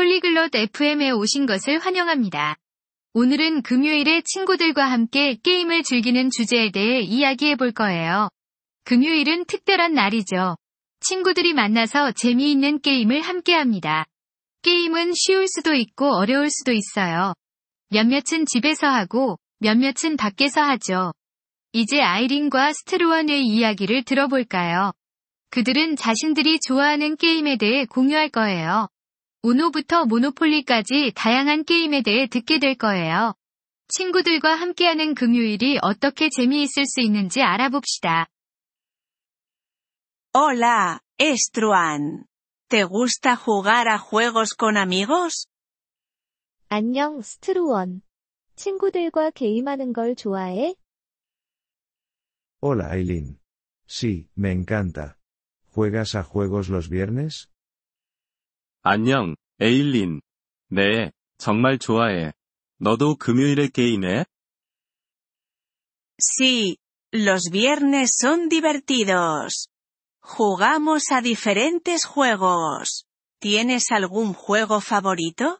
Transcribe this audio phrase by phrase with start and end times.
[0.00, 2.56] 폴리글롯 FM에 오신 것을 환영합니다.
[3.12, 8.30] 오늘은 금요일에 친구들과 함께 게임을 즐기는 주제에 대해 이야기해 볼 거예요.
[8.84, 10.56] 금요일은 특별한 날이죠.
[11.00, 14.06] 친구들이 만나서 재미있는 게임을 함께 합니다.
[14.62, 17.34] 게임은 쉬울 수도 있고 어려울 수도 있어요.
[17.90, 21.12] 몇몇은 집에서 하고 몇몇은 밖에서 하죠.
[21.74, 24.92] 이제 아이린과 스트루원의 이야기를 들어볼까요?
[25.50, 28.88] 그들은 자신들이 좋아하는 게임에 대해 공유할 거예요.
[29.42, 33.34] 우노부터 모노폴리까지 다양한 게임에 대해 듣게 될 거예요.
[33.88, 38.26] 친구들과 함께하는 금요일이 어떻게 재미있을 수 있는지 알아봅시다.
[40.34, 42.24] Hola, Estruan.
[42.68, 45.48] ¿Te gusta jugar a juegos con amigos?
[46.68, 48.02] 안녕, 스트루원.
[48.54, 50.76] 친구들과 게임하는 걸 좋아해?
[52.62, 53.40] Hola Aileen.
[53.88, 55.16] Sí, me encanta.
[55.74, 57.48] ¿Juegas a juegos los viernes?
[58.81, 60.21] 안녕, 에일린.
[60.69, 62.33] 네, 정말 좋아해.
[62.79, 64.25] 너도 금요일에 게임해?
[66.17, 66.77] Sí,
[67.11, 69.69] los viernes son divertidos.
[70.21, 73.05] Jugamos a diferentes juegos.
[73.39, 75.59] ¿Tienes algún juego favorito?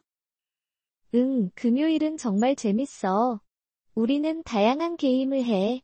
[1.14, 3.40] 응, 금요일은 정말 재밌어.
[3.94, 5.82] 우리는 다양한 게임을 해.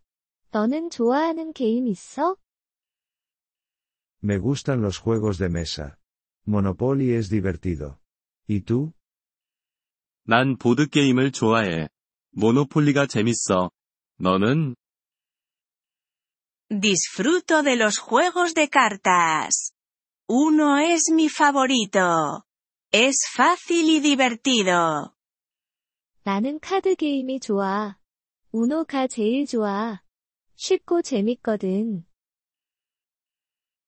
[0.51, 2.37] 너는 좋아하는 게임 있어?
[4.23, 5.97] Me gustan los juegos de mesa.
[6.47, 8.01] Monopoly es divertido.
[8.49, 8.93] ¿Y tú?
[10.25, 11.89] 난 보드게임을 좋아해.
[12.33, 13.71] 모노폴리가 재밌어.
[14.19, 14.75] 너는?
[16.71, 19.73] Disfruto de los juegos de cartas.
[20.29, 22.45] Uno es mi favorito.
[22.93, 25.13] Es fácil y divertido.
[26.25, 27.99] 나는 카드 게임이 좋아.
[28.53, 30.03] 우노가 제일 좋아.
[30.57, 32.05] 쉽고 재밌거든.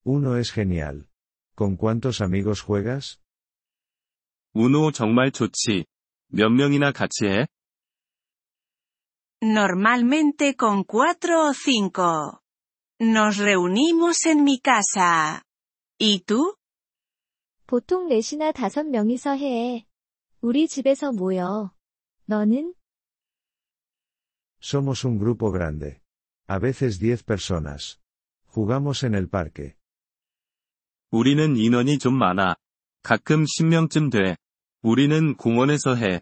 [0.04, 1.06] Uno es genial.
[1.58, 3.18] ¿Con cuántos amigos juegas?
[4.54, 5.84] 우노 정말 좋지.
[6.28, 7.46] 몇 명이나 같이 해?
[9.42, 12.40] Normalmente con cuatro o cinco.
[13.00, 15.42] Nos reunimos en mi casa.
[15.98, 16.56] ¿Y tú?
[17.66, 19.86] 보통 넷이나 다섯 명이서 해.
[20.40, 21.72] 우리 집에서 모여.
[22.26, 22.74] 너는?
[24.60, 26.00] Somos un grupo grande.
[26.46, 28.00] A veces 10 personas.
[28.46, 29.76] Jugamos en el parque.
[31.11, 32.55] 우리는 인원이 좀 많아.
[33.01, 34.37] 가끔 10명쯤 돼.
[34.81, 36.21] 우리는 공원에서 해.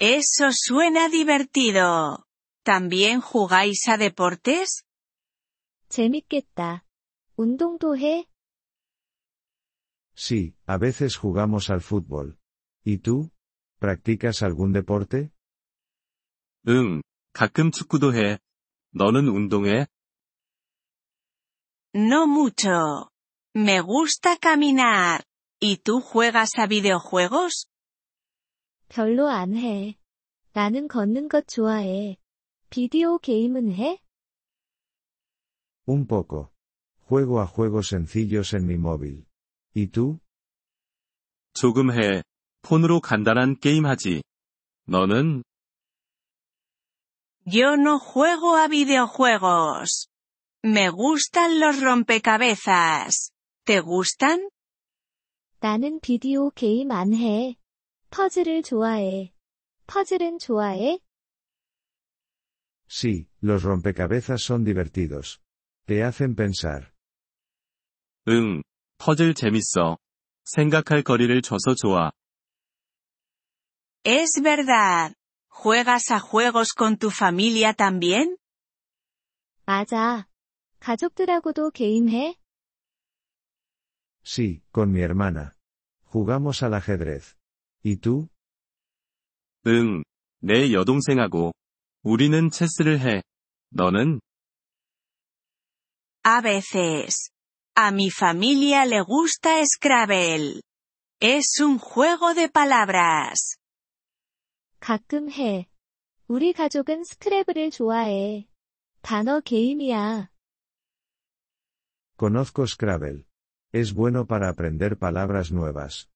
[0.00, 2.24] Eso suena divertido.
[2.64, 4.84] ¿También jugáis a deportes?
[5.88, 6.84] 재밌겠다.
[7.36, 8.26] 운동도 해?
[10.14, 12.38] Sí, a veces jugamos al fútbol.
[12.84, 13.30] ¿Y tú?
[13.78, 15.30] ¿Practicas algún deporte?
[16.68, 18.38] 응, 가끔 축구도 해.
[18.94, 19.86] 너는 운동해?
[21.93, 23.11] No mucho.
[23.55, 25.23] Me gusta caminar.
[25.59, 27.67] ¿Y tú juegas a videojuegos?
[28.89, 29.97] 별로 안 해.
[30.53, 32.17] 나는 걷는 것 좋아해.
[32.69, 33.99] 비디오 게임은 해?
[35.87, 36.51] Un poco.
[37.07, 39.25] Juego a juegos sencillos en mi móvil.
[39.73, 40.19] ¿Y tú?
[41.53, 42.23] 조금 해.
[42.61, 44.21] 폰으로 간단한 게임 하지.
[44.87, 45.43] 너는?
[47.45, 50.09] Yo no juego a videojuegos.
[50.63, 53.31] Me gustan los rompecabezas.
[53.65, 54.49] ¿Te gustan?
[55.59, 57.55] 나는 비디오 게임 안 해.
[58.11, 59.33] 퍼즐을 좋아해.
[59.87, 60.99] 퍼즐은 좋아해?
[62.89, 65.41] Sí, los rompecabezas son divertidos.
[65.85, 66.91] Te hacen pensar.
[68.27, 68.61] 응,
[68.97, 69.97] 퍼즐 재밌어.
[70.43, 72.11] 생각할 거리를 줘서 좋아.
[74.03, 75.13] Es verdad.
[75.49, 78.37] ¿Juegas a juegos con tu familia también?
[79.65, 80.27] 맞아.
[80.82, 82.34] 가족들하고도 게임해?
[84.24, 85.54] Sí, con mi hermana.
[86.04, 87.36] Jugamos al ajedrez.
[87.84, 88.28] ¿Y tú?
[89.66, 90.02] 응,
[90.40, 91.52] 내 여동생하고.
[92.02, 93.22] 우리는 체스를 해.
[93.70, 94.20] 너는?
[96.24, 97.30] A veces.
[97.76, 100.62] A mi familia le gusta Scrabble.
[101.20, 103.56] Es un juego de palabras.
[104.80, 105.68] 가끔 해.
[106.26, 108.48] 우리 가족은 스크래블을 좋아해.
[109.00, 110.31] 단어 게임이야.
[112.21, 113.25] Conozco Scrabble.
[113.71, 116.07] Es bueno para aprender palabras nuevas.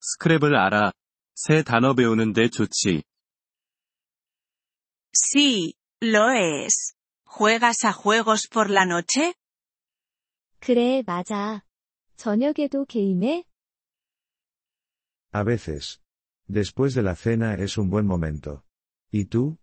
[0.00, 0.92] 스크랩을 알아.
[1.34, 3.02] 새 단어 배우는데 좋지.
[5.12, 6.94] Sí, lo es.
[7.24, 9.34] ¿Juegas a juegos por la noche?
[10.60, 11.62] 그래, 맞아.
[12.16, 13.44] 저녁에도 게임해?
[15.32, 16.00] A veces.
[16.48, 18.62] Después de la cena es un buen momento.
[19.12, 19.58] ¿Y tú?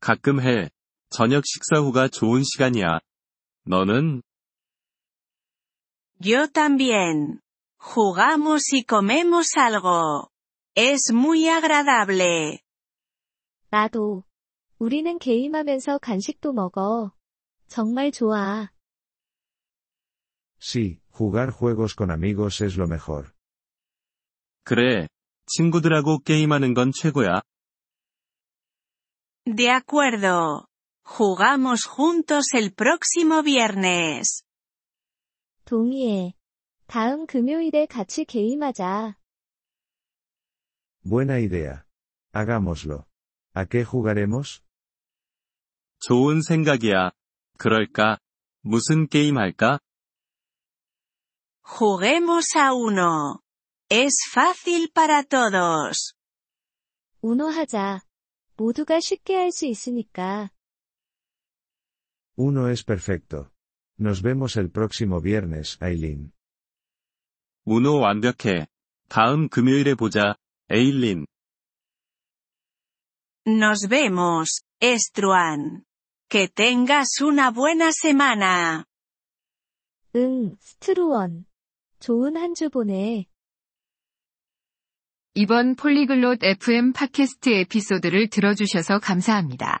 [0.00, 0.70] 가끔 해.
[1.10, 3.00] 저녁 식사 후가 좋은 시간이야.
[3.66, 4.22] 너는?
[6.20, 7.40] Yo también.
[7.78, 10.30] Jugamos y comemos algo.
[10.74, 12.60] Es muy agradable.
[13.70, 14.24] 나도.
[14.78, 17.12] 우리는 게임하면서 간식도 먹어.
[17.68, 18.70] 정말 좋아.
[20.58, 23.32] Sí, jugar juegos con amigos es lo mejor.
[24.64, 25.06] 그래.
[25.46, 27.40] 친구들하고 게임하는 건 최고야.
[29.46, 30.66] De acuerdo.
[31.04, 34.42] Jugamos juntos el próximo viernes.
[35.64, 36.34] 동의해.
[36.86, 39.16] 다음 금요일에 같이 게임하자.
[41.04, 41.84] Buena idea.
[42.32, 43.06] Hagámoslo.
[43.54, 44.62] ¿A qué jugaremos?
[46.00, 47.12] 좋은 생각이야.
[47.58, 48.18] 그럴까?
[48.62, 49.80] 무슨 게임 할까?
[51.62, 53.40] Juguemos a uno.
[53.88, 56.14] Es fácil para todos.
[57.22, 58.00] 운호하자.
[58.56, 60.50] 모두가 쉽게 할 수 있으니까.
[62.36, 63.50] Uno es perfecto.
[63.98, 66.32] Nos vemos el próximo viernes, Aileen.
[67.64, 68.66] 우노 완벽해.
[69.08, 70.36] 다음 금요일에 보자,
[70.70, 71.26] 에일린.
[73.46, 75.84] Nos vemos, Estruan.
[76.28, 78.84] Que tengas una buena semana.
[80.16, 81.46] 응, 스트루원.
[82.00, 83.26] 좋은 한 주 보내.
[85.34, 89.80] 이번 폴리글롯 FM 팟캐스트 에피소드를 들어주셔서 감사합니다.